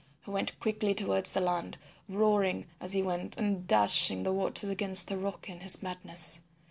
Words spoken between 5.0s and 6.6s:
the rocks in his madness.